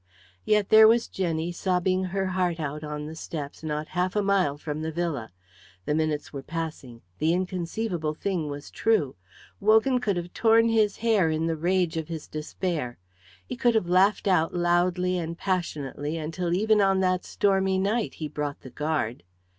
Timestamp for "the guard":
18.61-19.21